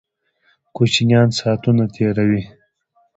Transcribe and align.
کوچینان 0.75 1.27
ساتونه 1.39 1.85
تیروي 1.93 2.41